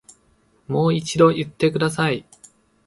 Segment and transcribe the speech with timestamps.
[0.67, 2.25] もう一度言ってください